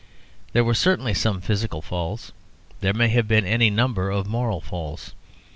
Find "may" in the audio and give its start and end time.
2.91-3.09